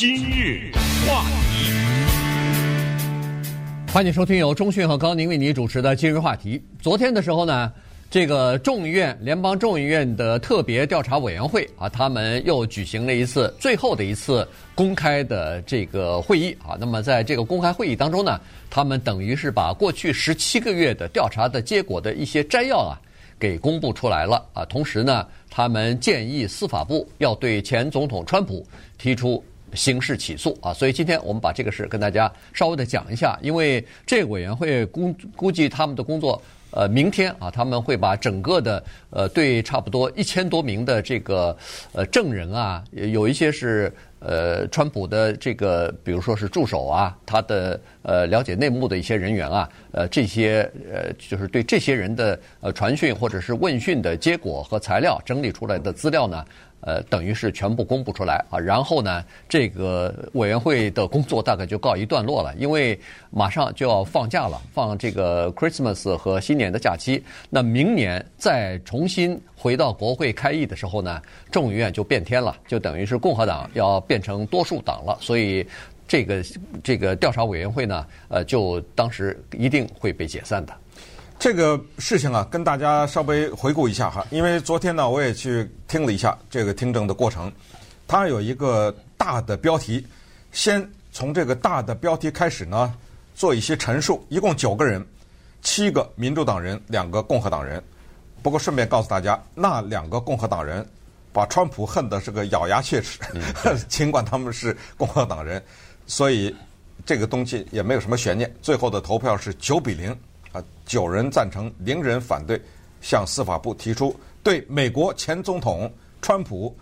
[0.00, 0.72] 今日
[1.06, 1.70] 话题，
[3.92, 6.58] 欢迎收听由中讯和高宁为你主持的今日话题。
[6.80, 7.70] 昨天的时候呢，
[8.10, 16.78] 这个众议院联邦众议院的特别调查委员会啊，他们又举行了一次最后的一次公开的这个会议啊。
[16.80, 18.40] 那么在这个公开会议当中呢，
[18.70, 22.96] 他们等于是把过去十七个月的调查的结果的一些摘要啊。
[23.38, 24.66] 给公布出来了啊！
[24.66, 28.62] 同时呢，他们建议司法部要对前总统川普
[28.98, 29.42] 提出
[29.74, 30.72] 刑事起诉啊！
[30.72, 36.40] 所以今天我们把这个事跟大家稍微的讲一下，因为这个委员会估估计他们的工作，
[36.70, 41.56] 呃，明天啊，他们会把整个的呃，对差不多一千多名的这个
[41.92, 43.92] 呃证人啊，有一些是。
[44.22, 56.44] 呃，川普的这个，比如说是助手啊，他的呃了解内幕的一些人员啊，呃，这些呃，就是对这些人的呃传讯或者是问讯的结果和材料整理出来的资料呢。
[56.80, 62.98] 呃，等于是全部公布出来啊，然后呢，这个委员会的工作大概就告一段落了，因为
[63.30, 67.22] 马上就要放假了，放这个 Christmas 和新年的假期。
[67.48, 75.66] 那明年再重新回到国会开议的时候呢，众议院就变天了，就等于是共和党要变成多数党了，所以
[76.08, 76.42] 这个
[76.82, 80.72] 这个调查委员会呢，呃，就当时一定会被解散的。
[81.40, 87.50] 这个事情啊，跟大家稍微回顾一下哈，因为昨天呢，我也去听了一下这个听证的过程，
[88.06, 90.06] 它有一个大的标题，
[90.52, 92.94] 先从这个大的标题开始呢，
[93.34, 95.02] 做一些陈述，一共九个人，
[95.62, 97.82] 七个民主党人，两个共和党人。
[98.42, 100.86] 不过顺便告诉大家，那两个共和党人
[101.32, 103.18] 把川普恨得是个咬牙切齿，
[103.88, 105.62] 尽管他们是共和党人，
[106.06, 106.54] 所以
[107.06, 108.54] 这个东西也没有什么悬念。
[108.60, 110.14] 最后的投票是九比零。
[110.52, 112.60] 啊，九人赞成，零人反对，
[113.00, 116.76] 向司法部提出对美国前总统川普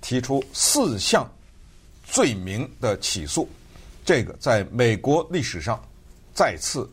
[0.00, 1.24] 提出四项
[2.04, 3.48] 罪名的起诉。
[4.04, 5.80] 这个在美国历史上
[6.34, 6.90] 再次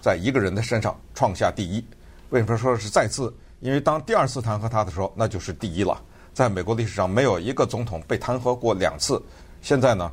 [0.00, 1.82] 在一个人的身上创下第一。
[2.28, 3.34] 为什么说是再次？
[3.60, 5.98] 因为当第二次弹劾他的时候，那就是第一了。
[6.34, 9.22] 在美国历史上，没有一个总统被弹劾过两次。
[9.62, 10.12] 现在呢，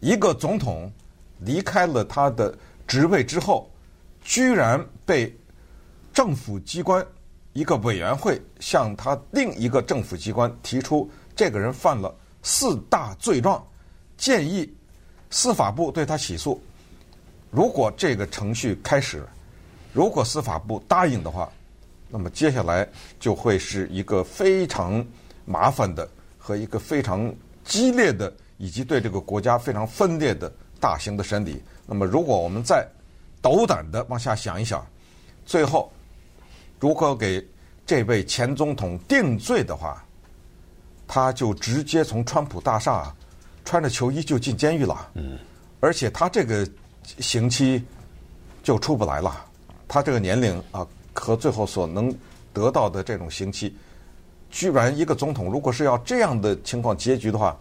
[0.00, 0.90] 一个总统
[1.38, 2.52] 离开了他的
[2.84, 3.70] 职位之后。
[4.28, 5.34] 居然被
[6.12, 7.04] 政府机关
[7.54, 13.66] 一个委员会向他另一个政府机关提出，这个人犯了四大罪状，
[14.18, 14.70] 建议
[15.30, 16.62] 司法部对他起诉。
[17.50, 19.26] 如果这个程序开始，
[19.94, 21.50] 如果司法部答应的话，
[22.10, 22.86] 那么接下来
[23.18, 25.02] 就会是一个非常
[25.46, 26.06] 麻烦的
[26.36, 27.34] 和一个非常
[27.64, 31.62] 激烈的，以及对这个国家非常分裂的大型的审理。
[31.86, 32.86] 那么，如果我们在
[33.40, 34.86] 斗胆的往下想一想，
[35.46, 35.92] 最后
[36.80, 37.46] 如果给
[37.86, 40.04] 这位前总统定罪的话，
[41.06, 43.14] 他就直接从川普大厦
[43.64, 45.10] 穿着球衣就进监狱了。
[45.14, 45.38] 嗯，
[45.80, 46.68] 而且他这个
[47.02, 47.82] 刑期
[48.62, 49.46] 就出不来了。
[49.86, 52.14] 他这个年龄啊，和最后所能
[52.52, 53.74] 得到的这种刑期，
[54.50, 57.56] 居然一个总统如果是要这样的情况结局的话。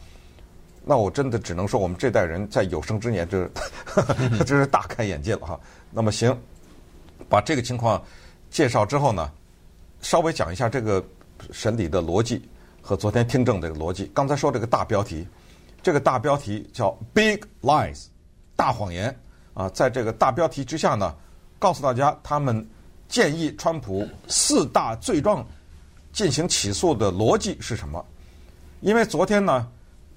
[0.88, 3.46] 那我真的只能说，我们这代人在有生之年，这
[4.46, 5.60] 真是大开眼界了哈。
[5.92, 6.34] 那么行，
[7.28, 8.02] 把这个情况
[8.50, 9.30] 介绍之后呢，
[10.02, 11.04] 稍微讲一下这个
[11.52, 12.48] 审理的逻辑
[12.82, 14.10] 和昨天听证的逻辑。
[14.14, 15.28] 刚才说这个大标题，
[15.84, 18.06] 这个大标题叫 “Big Lies”，
[18.56, 19.14] 大谎言
[19.54, 19.68] 啊。
[19.70, 21.14] 在这个大标题之下呢，
[21.60, 22.66] 告诉大家他们
[23.10, 25.46] 建议川普四大罪状
[26.14, 28.06] 进行起诉的逻辑是什么？
[28.80, 29.68] 因为昨天呢。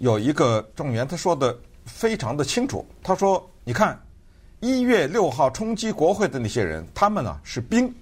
[0.00, 2.82] 有一个证人，他说的非常的清楚。
[3.02, 4.00] 他说：“你看，
[4.60, 7.94] 一月六号冲击国会的那些人，他们呢是兵，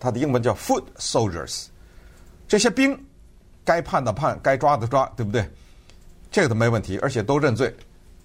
[0.00, 1.66] 他的英文叫 foot soldiers。
[2.48, 2.98] 这些兵
[3.62, 5.46] 该判的判，该抓的抓，对不对？
[6.30, 7.76] 这个都没问题，而且都认罪，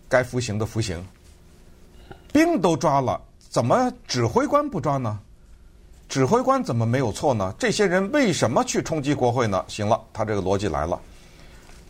[0.07, 1.05] 该服刑的服刑。
[2.31, 5.19] 兵都抓了，怎么指挥官不抓呢？
[6.07, 7.53] 指挥官怎么没有错呢？
[7.59, 9.65] 这些人为什么去冲击国会呢？
[9.67, 10.97] 行了，他这个逻辑来了。”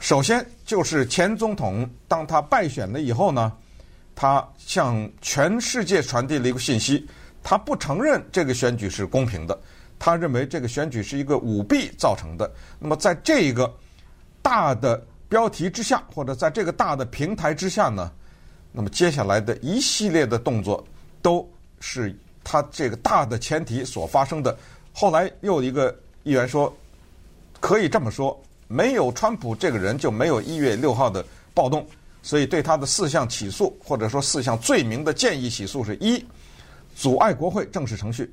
[0.03, 3.53] 首先就是前总统，当他败选了以后呢，
[4.14, 7.08] 他向全世界传递了一个信息，
[7.41, 9.58] 他不承认这个选举是公平的，
[9.97, 12.52] 他认为这个选举是一个舞弊造成的。
[12.79, 13.73] 那么在这一个
[14.41, 18.11] 大的标题之下，或者在这个大的平台之下呢，
[18.73, 20.85] 那么接下来的一系列的动作
[21.22, 21.49] 都
[21.79, 22.14] 是
[22.44, 24.53] 他这个大的前提所发生的。
[24.91, 26.76] 后来又一个议员说，
[27.61, 28.38] 可以这么说。
[28.73, 31.23] 没有川普这个人，就没有一月六号的
[31.53, 31.85] 暴动，
[32.23, 36.25] 所以对他的四项起诉或者说四项罪名的建议起诉是：一、
[36.96, 38.25] 阻碍国会正式程序；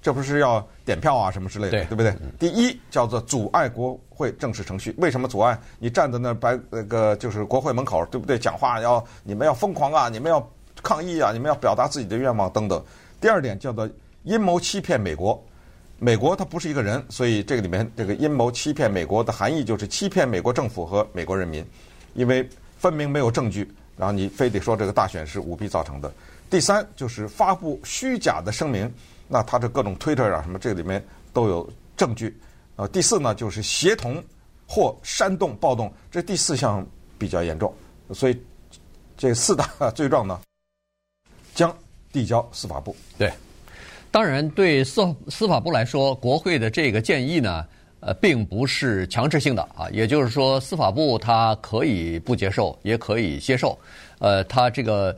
[0.00, 2.16] 这不是要点票啊什么之类的，对对不对？
[2.38, 5.60] 第一叫做阻碍国会正式程序，为什么阻碍？
[5.78, 8.38] 你站在那白那个就是国会门口，对不对？
[8.38, 10.50] 讲话要你们要疯狂啊，你们要
[10.82, 12.82] 抗议啊，你们要表达自己的愿望等等。
[13.20, 13.86] 第二点叫做
[14.22, 15.44] 阴谋欺骗美国，
[16.04, 21.64] 美国它不是一个人，所以这个里面这个阴谋欺骗美国的含义就是欺骗美国政府和美国人民，
[22.14, 22.44] 因为
[22.76, 26.12] 分明没有证据，然后你非得说这个大选是舞弊造成的。
[26.50, 28.92] 第三就是发布虚假的声明，
[29.28, 31.00] 那他这各种推特啊什么，这里面
[31.32, 32.36] 都有证据。
[32.74, 34.20] 呃，第四呢就是协同
[34.66, 36.84] 或煽动暴动，这第四项
[37.16, 37.72] 比较严重，
[38.12, 38.36] 所以
[39.16, 40.40] 这四大罪状呢
[41.54, 41.72] 将
[42.10, 42.96] 递交司法部。
[43.16, 43.32] 对，
[44.12, 47.66] 当然对司司法部来说，国会的这个建议呢，
[47.98, 53.76] 呃，并不是强制性的啊，也就是说，司法部它可以不接受，也可以接受，
[54.20, 55.16] 呃，它这个。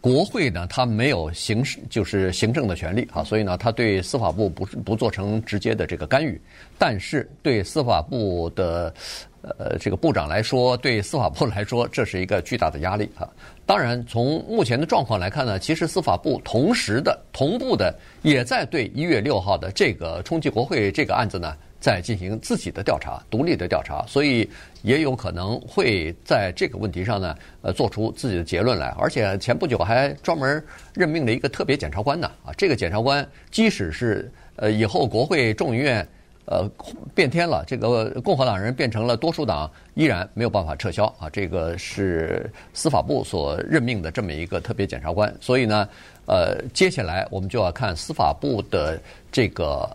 [0.00, 6.40] 国会呢，它没有行使就是行政的权利啊，所以呢，它对司法部不不做成直接的这个干预。
[6.78, 8.94] 但是对司法部的
[9.42, 13.28] 呃这个部长来说，对司法部来说，这是一个巨大的压力啊。
[13.64, 21.56] 当然，从目前的状况来看呢，其实司法部同时的同步的也在对一月六号的这个冲击国会这个案子呢。
[21.78, 24.48] 在进行自己的调查，独立的调查，所以
[24.82, 28.88] 也有可能会在这个问题上呢，呃，做出自己的结论来。
[28.98, 30.64] 而且前不久还专门
[30.94, 36.06] 任命了一个特别检察官呢，啊，这个检察官即使是呃以后国会众议院
[36.46, 36.68] 呃
[37.14, 41.28] 变天了，这个共和党人变成了多数党，依然没有办法撤销啊。
[41.30, 45.88] 这个是司法部所任命的这么一个特别检察官，所以呢，
[46.26, 48.98] 呃，接下来我们就要看司法部的
[49.30, 49.88] 这个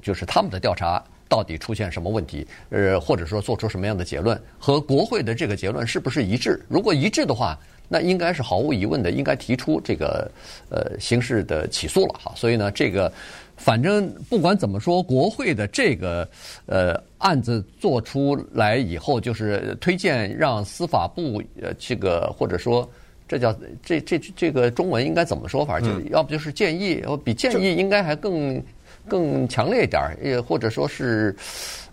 [0.00, 1.02] 就是他们的调查。
[1.34, 2.46] 到底出现什么问题？
[2.70, 6.64] 呃，或者说做出什么样的结论，和国会的这个结论是不是一致？
[6.68, 7.58] 如果一致的话，
[7.88, 10.30] 那应该是毫无疑问的，应该提出这个
[10.70, 12.32] 呃刑事的起诉了哈。
[12.36, 13.12] 所以呢，这个
[13.56, 16.28] 反正不管怎么说，国会的这个
[16.66, 22.88] 呃案子做出来以后，就是推荐让司法部呃这个或者说
[23.26, 23.52] 这叫
[23.82, 25.80] 这这这个中文应该怎么说法？
[25.80, 28.62] 就要不就是建议，比建议应该还更。
[29.08, 31.34] 更强烈一点儿，也或者说是，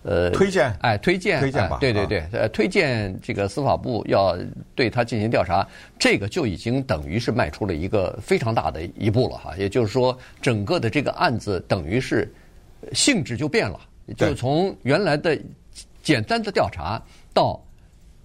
[0.03, 4.37] 呃，推荐，哎，推荐，推荐吧，对对对，呃，推荐这个司法部要
[4.73, 5.67] 对他进行调查，
[5.99, 9.53] 这个就已经等于是迈出了一个非常大的一步了哈。
[9.57, 12.31] 也就是说，整个的这个案子等于是
[12.93, 13.79] 性质就变了，
[14.17, 15.37] 就从原来的
[16.01, 17.01] 简单的调查
[17.33, 17.61] 到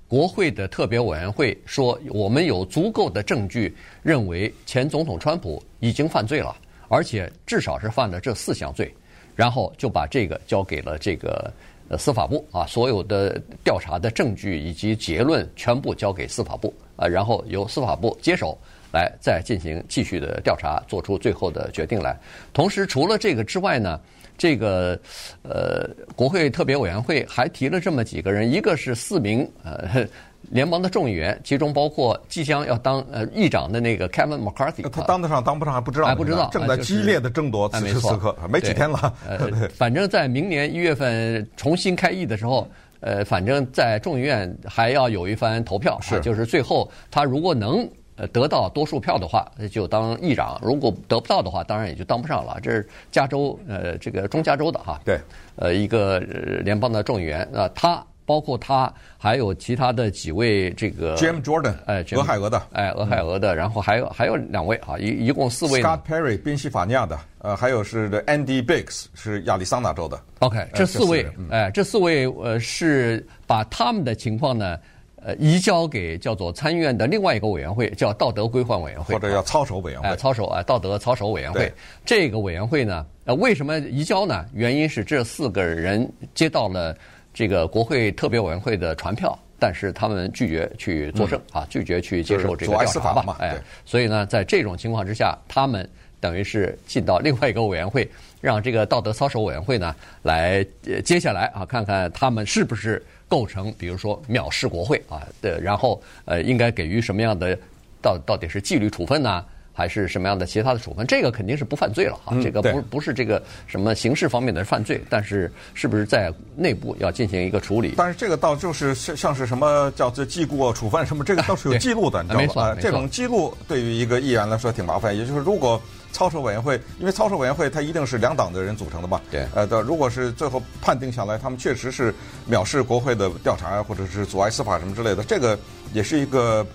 [0.08, 6.56] 国会的特别委员会说，我们有足够的证据认为前总统川普已经犯罪了。
[6.88, 8.92] 而且至少是犯了这四项罪，
[9.34, 11.52] 然后就把这个交给了这个
[11.88, 18.56] 呃司法部啊，所有的调查的证据以及结论全部交给司法部啊，然后由司法部接手
[18.92, 22.18] 来再进行继续的调查，做出最后的决定来。
[22.52, 24.00] 同时，除了这个之外呢，
[24.38, 24.98] 这个
[25.42, 30.06] 呃国会特别委员会还提了这么几个人，一个是四名呃。
[30.50, 39.12] 联邦的众议员，其中包括即将要当呃议长的那个 Kevin McCarthy，他当得上当不上还不知道，还不知道，正在激烈的争夺，此时此刻没几天了。
[39.28, 39.38] 呃，
[39.74, 42.68] 反正在明年一月份重新开议的时候，
[43.00, 52.58] 呃，反正在众议院还要有一番投票，是就是最后他如果能呃得到多数票的话，就当议长；如果得不到的话，当然也就当不上了。
[52.62, 55.18] 这是加州呃这个中加州的哈，对，
[55.56, 58.04] 呃一个联邦的众议员啊，他。
[58.26, 65.80] 包括他，还有其他的几位这个 Jim Jordan，哎，俄亥俄的，哎，俄亥俄的，然后还有还有两位啊，一一共四位。
[65.80, 70.20] Scott Perry，宾夕法尼亚的，呃，还有是 Andy Biggs，是亚利桑那州的。
[70.40, 74.76] OK，这四位，哎，这四位呃是把他们的情况呢，
[75.22, 81.72] 呃，移交给叫做参议院的另外一个委员会，叫道德规范委员会，或者叫操守委员会，哎，操守啊，道德操守委员会。
[82.04, 84.44] 这个委员会呢，呃，为什么移交呢？
[84.52, 86.92] 原因是这四个人接到了。
[87.36, 95.86] 这个国会特别委员会的传票，但是他们拒绝去作证啊，拒绝去接受这个调查吧，哎，所以呢，在这种情况之下，他们
[96.18, 98.08] 等于是进到另外一个委员会，
[98.40, 100.66] 让这个道德操守委员会呢来
[101.04, 107.54] 接下来啊，看看他们是不是构成，比如说藐视国会啊的，然后呃，应该给予什么样的
[108.00, 109.44] 到到底是纪律处分呢？
[109.76, 111.06] 还是什么样的其他的处分？
[111.06, 117.92] 这个肯定是不犯罪了哈，这个不不是这个什么刑事方面的犯罪，但是是不是在内部要进行一个处理？
[117.98, 122.74] 但是这个倒就是像像是什么叫做记过处分什么，这个倒是有记录的，你知道吗？
[122.80, 125.14] 这种记录对于一个议员来说挺麻烦。
[125.14, 125.78] 也就是如果
[126.10, 132.14] 操守委员会，因为操守委员会它一定是两党的人组成的嘛，对，呃，的如果是最后判定下来，他们确实是
[132.50, 135.58] 藐视国会的调查或者是阻碍司法什么之类的，这个
[135.92, 136.66] 也是一个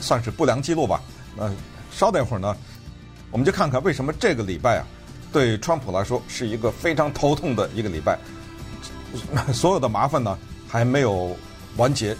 [0.00, 1.02] 算是不良记录吧，
[1.36, 1.52] 嗯。
[1.90, 2.56] 稍等一会儿呢，
[3.30, 4.86] 我们就看看为什么这个礼拜啊，
[5.32, 8.18] 对川普来说是一个非常头痛的一个礼拜。
[9.52, 11.36] 所有的麻烦呢还没有
[11.76, 12.16] 完结，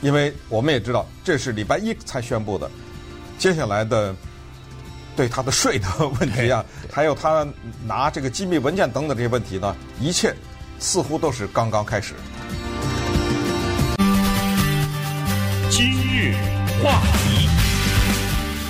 [0.00, 2.68] 因为我们也知道这是礼拜一才宣布的，
[3.38, 4.14] 接下来的
[5.14, 5.86] 对他的税的
[6.18, 7.46] 问题啊， 还有他
[7.86, 10.34] 拿这个机密文件等等这些问题呢，一切
[10.80, 12.14] 似乎都是刚刚开始。
[15.70, 16.34] 今日
[16.82, 17.21] 话题。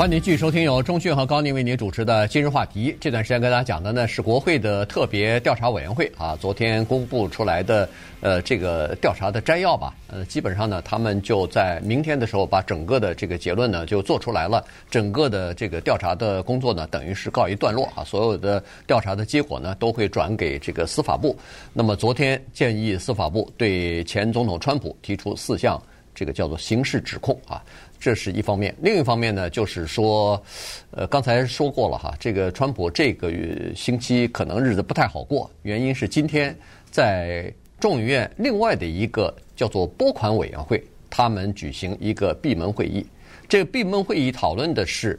[0.02, 2.96] 欢迎继续收听由中讯和高宁为您主持的今日话题。
[2.98, 7.88] 这段时间跟大家讲的呢是国会的特别调查委员会啊，昨天公布出来的
[8.20, 9.94] 呃这个调查的摘要吧。
[10.08, 14.64] 呃，基本上呢，他们就在明天的时候把整个的这个结论呢就做出来了。
[14.90, 18.02] 整个的这个调查的工作呢，等于是告一段落啊。
[18.02, 21.38] 所有的调查的结果呢，都会转给这个司法部。
[21.72, 25.80] 那么昨天建议司法部对前总统川普提出四项
[26.12, 27.62] 这个叫做刑事指控啊。
[28.02, 30.42] 这是一方面，另一方面呢，就是说，
[30.90, 33.32] 呃，刚才说过了哈，这个川普这个
[33.76, 36.52] 星期可能日子不太好过，原因是今天
[36.90, 43.06] 在众议院另外的一个叫做拨款委员会，他们举行一个闭门会议。
[43.48, 45.16] 这个闭门会议讨论的是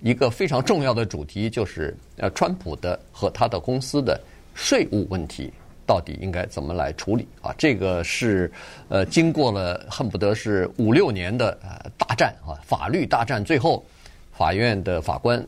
[0.00, 4.18] 一个非常重要的主题，就是呃，川普的和他的公司的
[4.54, 5.52] 税务问题。
[5.86, 7.54] 到底应该怎么来处理啊？
[7.58, 8.50] 这个是
[8.88, 13.84] 呃，经过了恨不得是五六年的呃大战啊，法律大战，最后
[14.30, 15.44] 法院的法官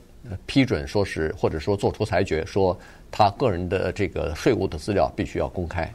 [0.46, 2.76] 批准说是或者说做出裁决，说
[3.08, 5.88] 他个人的这个税务的资料必须要公开，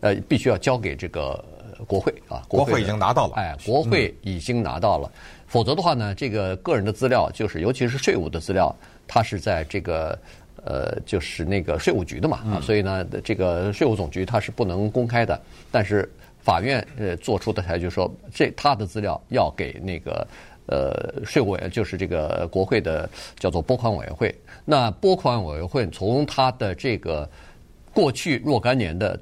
[0.00, 1.44] 呃，必须要交给这个
[1.86, 2.42] 国会啊。
[2.48, 5.12] 国会已经拿到了，哎，国会已经拿到了，
[5.46, 8.74] 否则的话呢，这个个人的资料就是尤其是税务的资料，
[9.06, 10.18] 它是在这个。
[10.66, 15.38] 呃，就是那个税务局的嘛，啊，所以呢，这个税务总局它是不能公开的。
[15.70, 16.10] 但是
[16.44, 20.26] 法院呃做出的裁决说，这他的资料要给那个
[20.66, 23.08] 呃税务委，就是这个国会的
[23.38, 24.34] 叫做拨款委员会。
[24.64, 27.28] 那拨款委员会从他的这个
[27.94, 29.18] 过去若干年的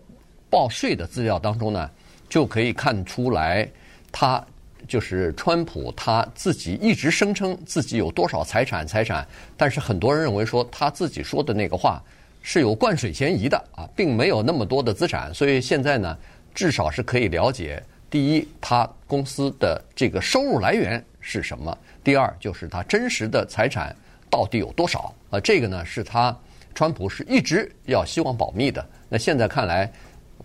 [0.50, 1.88] 报税的资料当中呢，
[2.29, 3.69] 就可以看出来
[4.11, 4.45] 他。
[4.88, 9.25] 就是川普他自己一直声称自己有多少财产财产，
[9.57, 12.02] 但是很多人认为说他自己说的那个话
[12.43, 16.19] 是有灌水嫌疑的啊，并没有那么多的资产，所以现在呢，
[16.54, 23.94] 至少是可以了解：第一，他公司的这个收入来源是什么；第二，就是他真实的财产
[24.30, 25.40] 到底有多少啊？
[25.40, 26.37] 这个呢，是他
[26.75, 28.87] 川普是一直要希望保密的。
[29.09, 29.90] 那现在看来。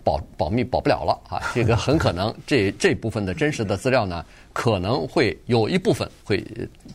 [0.03, 1.51] 保 保密保不了了啊！
[1.53, 4.23] 这个很可能这这部分的真实的资料呢，
[4.53, 6.41] 可能会有一部分会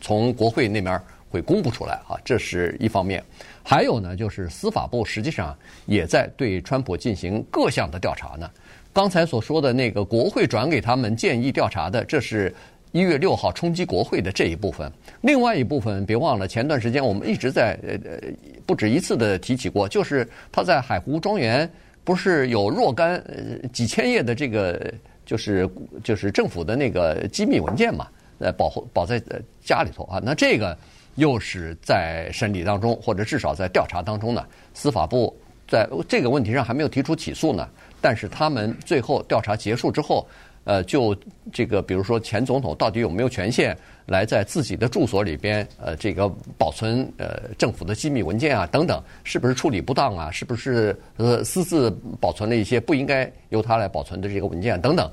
[0.01, 3.23] 从国会那边会公布出来啊，这是一方面。
[3.61, 5.55] 还有呢，就是司法部实际上
[5.85, 8.49] 也在对川普进行各项的调查呢。
[8.93, 12.53] 刚才所说的那个国会转给他们建议调查的，这是
[12.91, 14.89] 一月六号冲击国会的这一部分。
[15.21, 18.19] 另外一部分，别忘了前段时间我们一直在呃呃
[18.65, 21.69] 不止一次的提起过，就是他在海湖庄园。
[22.05, 24.93] 不是有若干呃几千页的这个
[25.25, 25.69] 就是
[26.03, 28.05] 就是政府的那个机密文件嘛？
[28.39, 29.17] 呃，保护保在
[29.63, 30.19] 家里头啊。
[30.21, 30.77] 那这个
[31.15, 34.45] 又是在审理当中，或者至少在调查当中呢。
[34.73, 35.33] 司法部
[35.65, 37.65] 在这个问题上还没有提出起诉呢。
[38.03, 40.27] 但是他们最后调查结束之后，
[40.65, 41.15] 呃，就
[41.53, 43.75] 这个比如说前总统到底有没有权限？
[44.05, 50.29] 来在自己的住所里边，呃，这个保存呃政府的机密文件啊，等等，是不是处理不当啊？
[50.29, 55.09] 是不是呃私自保存了一些不应该由他来保存的这个文件等等？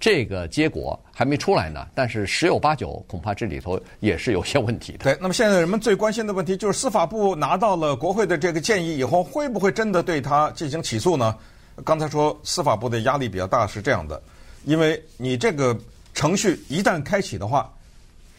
[0.00, 5.04] 这个结果还没出来呢，但是十有八九恐怕这里头也是有些问题的。
[5.04, 11.36] 对，那么现在人们最关心的问题就是司法部拿到了国会的这个建议以后，会不会真的对他进行起诉呢？
[11.84, 14.20] 刚才说司法部的压力比较大，是这样的，
[14.64, 15.76] 因为你这个
[16.14, 17.72] 程序一旦开启的话。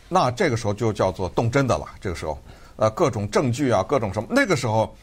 [0.09, 1.87] 那这个时候就叫做动真的了。
[1.99, 2.37] 这个时候，
[2.75, 4.95] 呃，各种证据啊，各种什么，那个时候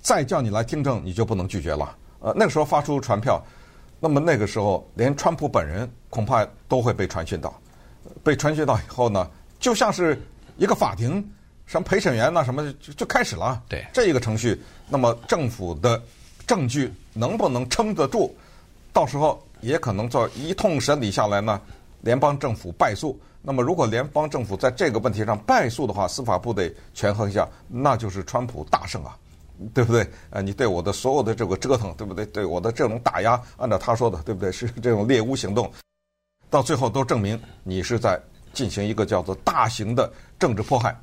[0.00, 1.94] 再叫你来听证，你就不能拒绝了。
[2.18, 3.40] 呃，那个时候发出传票，
[4.00, 7.54] 那么那个时候连川普本人恐怕都会被传讯到。
[8.24, 10.20] 被传讯到以后呢，就像是
[10.56, 11.24] 一个法庭，
[11.66, 13.62] 什么陪审员呐，什么就就开始了。
[13.68, 16.02] 对，这一个程序，那么政府的
[16.46, 18.34] 证据能不能撑得住？
[18.92, 21.60] 到时候也可能做一通审理下来呢，
[22.00, 23.18] 联邦政府败诉。
[23.42, 29.16] 那么，如果联邦政府在这个问题上败诉的话，司法部得权衡一下，那就是川普大胜啊，
[29.72, 30.04] 对不对？
[30.30, 32.26] 呃，你对我的所有的这个折腾，对不对？
[32.26, 34.50] 对我的这种打压，按照他说的，对不对？
[34.50, 35.70] 是这种猎巫行动，
[36.50, 38.20] 到最后都证明你是在
[38.52, 40.98] 进行一个叫做大型的政治迫害。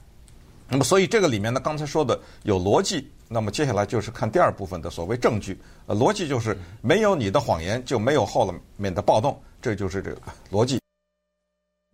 [0.69, 5.59] 那么，所以这个里面呢，刚才说的有逻辑，那么接下来就是看第二部分的所谓证据。
[5.85, 10.79] 呃，逻辑就是没有你的谎言，就没有后面的暴动，这就是这个逻辑。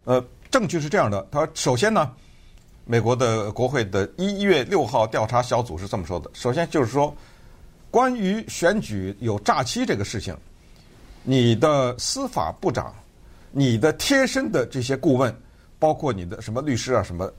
[0.05, 0.23] 呃。
[0.51, 2.11] 证据是这样的，他首先呢，
[2.83, 7.15] 美国的国会的一月六号调查小组是这么说的：首先就是说，
[7.91, 10.35] 关于选举有诈欺这个事情，
[11.21, 12.91] 你的司法部长、
[13.51, 15.31] 你的贴身的这些顾问，
[15.77, 17.31] 包括你的什么律师啊什么，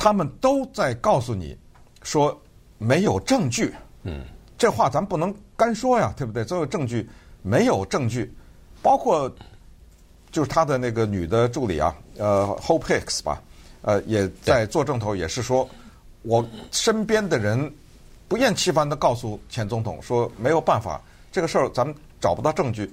[0.00, 1.54] 他们都在告诉你
[2.02, 2.34] 说
[2.78, 3.74] 没有证据。
[4.04, 4.24] 嗯，
[4.56, 6.42] 这话咱不能干说呀，对不对？
[6.42, 7.06] 都有证据，
[7.42, 8.32] 没有证据，
[8.80, 9.30] 包括
[10.32, 13.42] 就是他的那个女的助理啊，呃，Hope Hicks 吧。
[13.82, 15.68] 呃，也在做证头，也是说，
[16.22, 17.70] 我身边的人
[18.26, 20.98] 不厌其烦的告诉前总统说，没有办法，
[21.30, 22.90] 这个事儿咱们找不到证据，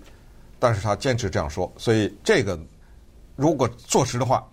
[0.59, 2.59] 但是他坚持这样说，所以这个
[3.37, 4.45] 如果坐实的话，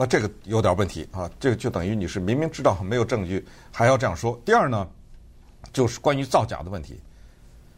[0.00, 4.40] 那这个有点问题啊，这个就等于你是明明知道没有证据还要这样说。
[4.46, 4.88] 第二呢，
[5.74, 6.98] 就是关于造假的问题，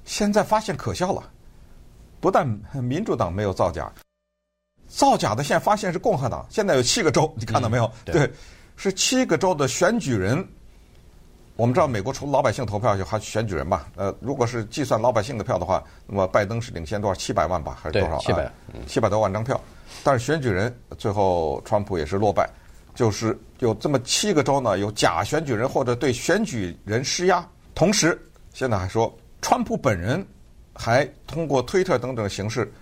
[0.04, 1.28] 现在发现可笑了，
[2.20, 2.46] 不但
[2.80, 3.92] 民主党没有造假。
[4.86, 7.86] 造假的现在发现是共和党，现在有七个州，你看到没有？
[7.86, 8.32] 嗯、对，对，
[8.76, 10.48] 是七个州的选举人。
[11.56, 13.88] 我们知道，美国除了老百姓投票，就还选举人吧？
[13.96, 17.14] 呃，如果是计算老百姓的票的话，那么拜登是领先多少？
[17.14, 18.18] 七百万吧，还是多少？
[18.18, 18.50] 七百，
[18.86, 19.60] 七百多万张票。
[20.02, 22.48] 但是选举人最后，川普也是落败，
[22.94, 27.46] 就是有这么七个州呢，有假选举人或者对选举人施压。
[27.74, 28.18] 同时，
[28.54, 30.26] 现在还说，川普本人
[30.74, 32.72] 还通过推特等等形式。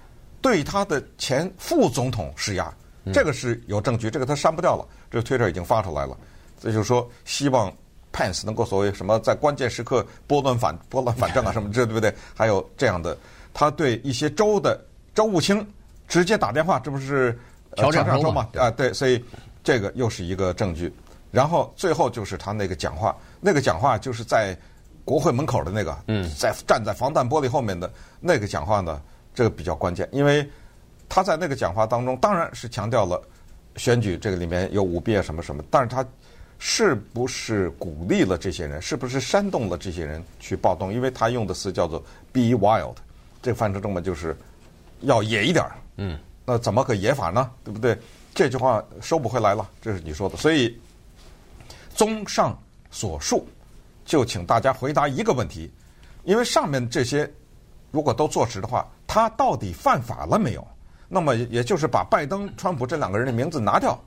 [0.42, 2.72] 对他的前副总统施压，
[3.12, 6.16] 这个是有证据，这个他删不掉了，这个推特已经发出来了。
[6.58, 7.70] 这就是说，希望
[8.12, 12.14] Pence 能够所谓什么在关键时刻拨乱反 拨乱反正啊什么，这对不对？
[12.34, 13.16] 还有这样的，
[13.52, 14.80] 他对一些州的
[15.14, 15.66] 州务卿
[16.08, 17.38] 直接打电话，这不是
[17.76, 18.48] 调整州嘛？
[18.56, 19.24] 啊，对，所以
[19.62, 20.92] 这个又是一个证据。
[21.30, 24.56] 然后最后就是他那个讲话，那个讲话就是在
[25.04, 27.90] 国会门口的那个，嗯在站在防弹玻璃后面的
[28.20, 29.00] 那个讲话呢。
[29.32, 30.46] 这个比较关键，因为
[31.08, 33.22] 他在那个讲话当中，当然是强调了
[33.76, 36.04] 选举这个里面有舞弊啊什么什么，但是他
[36.62, 40.92] 是不是鼓励了这些人，是不是煽动了这些人去暴动？
[40.92, 41.98] 因为他用的词叫做
[42.32, 42.94] “be wild”，
[43.42, 44.36] 这个翻成中文就是
[45.00, 45.72] 要野一点儿。
[45.96, 47.50] 嗯，那怎么个野法呢？
[47.64, 47.98] 对不对？
[48.34, 50.36] 这句话收不回来了，这是你说的。
[50.36, 50.78] 所以，
[51.94, 52.56] 综上
[52.90, 53.48] 所述，
[54.04, 55.72] 就请大家回答一个问题，
[56.24, 57.28] 因为上面这些。
[57.92, 60.64] 如果都坐实的话，他到底犯法了没有？
[61.08, 64.00] 那么也就是把拜登、川普这两个人的名字拿掉。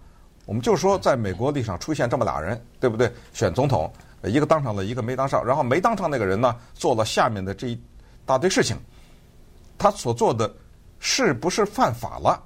[0.45, 3.11] 我们就说，在美国历史上出现这么俩人，对不对？
[3.33, 3.91] 选总统，
[4.23, 5.45] 一个当上了，一个没当上。
[5.45, 7.81] 然后没当上那个人呢，做了下面的这一
[8.25, 8.77] 大堆事情。
[9.77, 10.53] 他所做的
[10.99, 12.41] 是不是犯法了？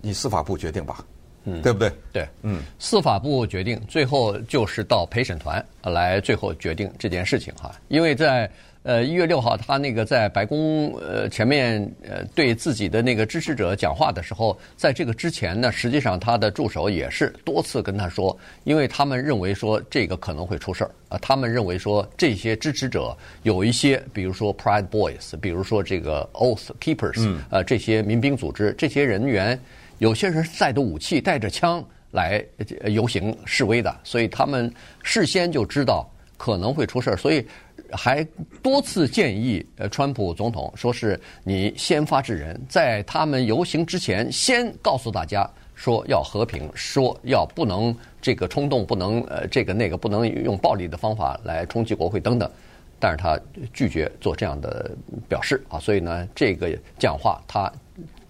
[0.00, 1.02] 你司法部决定吧，
[1.44, 1.92] 嗯，对不对？
[2.12, 8.50] 对，嗯，司法部决定，最后就是到陪审团来最后决定这件事情哈，因为在。
[8.86, 29.58] 呃，一月六号，他那个在白宫呃前面呃对自己的那个支持者讲话的时候，在这个之前呢，实际上他的助手也是多次跟他说，因为他们认为说这个可能会出事儿啊，他们认为说这些支持者有一些，比如说 Pride Boys，比如说这个 Oath Keepers，呃，这些民兵组织，这些人员
[29.98, 32.44] 有些人是带着武器、带着枪来
[32.86, 37.46] 游行示威的，所以他们事先就知道可能会出事儿，所以。
[37.92, 38.24] 还
[38.60, 52.50] 多次建议呃，川普总统说是你先发制人，在他们游行之前，先告诉大家说要和平，说要不能这个冲动，不能呃这个那个，不能用暴力的方法来冲击国会等等。
[52.98, 53.38] 但是他
[53.72, 54.90] 拒绝做这样的
[55.28, 57.70] 表示啊，所以呢，这个讲话他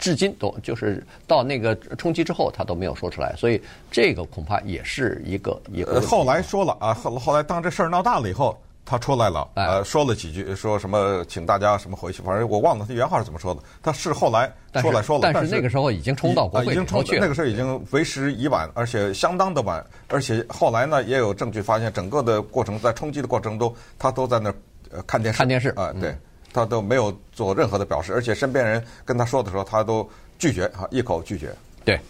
[0.05, 3.35] 至今都就是到那个冲击之后，他都没有说出来。
[3.39, 3.59] 所以
[3.91, 5.99] 这个恐怕也是一个一个。
[6.03, 8.55] 后来说了啊，后后来当这事儿闹大了以后。
[8.87, 13.63] 他出来了，呃，说了几句，说什么请大家什么回去，反正我忘了他原话是怎么说的。
[13.83, 19.83] 他是后来出来说了，但是那个时候已经冲到国会已经冲去，那个时候已经为时已晚，而且相当的晚。
[20.09, 24.53] 而且后来呢，也有证据发现，整个的过程在冲击的过程中，他都在那
[24.91, 26.15] 呃看电视，看电视啊，对，
[26.55, 31.53] 他都没有做任何的表示，而且身边人跟他说的时候，他都拒绝啊，一口拒绝。
[31.85, 32.01] 对，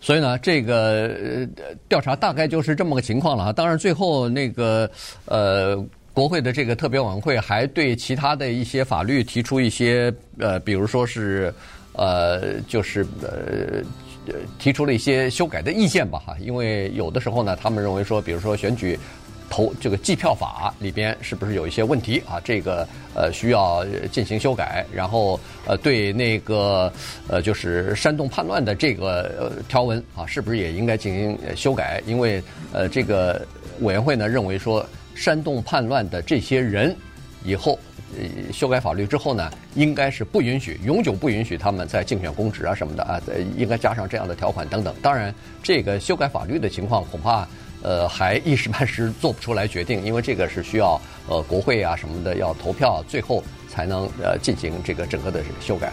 [0.00, 1.48] 所以呢，这个
[1.88, 3.52] 调查大概就是这么个情况了啊。
[3.52, 4.90] 当然，最后那个
[5.24, 5.82] 呃。
[6.14, 11.54] 国会的这个特别委员会还对其他的一些法律提出一些呃，比如说是
[11.92, 13.84] 呃，就是呃，
[14.58, 16.34] 提出了一些修改的意见吧哈。
[16.40, 18.98] 因为有的时候呢，他们认为说，比如说选举
[19.50, 22.40] 投这个计票法里边是不是有一些问题啊？
[22.44, 24.84] 这个呃需要进行修改。
[24.94, 26.92] 然后呃，对那个
[27.28, 32.02] 呃就是煽动叛乱的这个条文啊，是不是也应该进行修改？
[32.06, 33.46] 因为呃这个
[33.80, 34.84] 委员会呢认为说。
[35.20, 36.94] 煽动叛乱的这些人，
[37.42, 37.76] 以后
[38.16, 43.20] 呃修改法律之后呢，应该是不允许永久不允许他们在竞选公职啊什么的啊，
[43.56, 44.94] 应该加上这样的条款等等。
[45.02, 47.44] 当然，这个修改法律的情况恐怕
[47.82, 55.92] 呃还一时半时做不出来决定，因为这个是需要呃国会啊什么的要投票，最后才能呃进行这个整个的修改。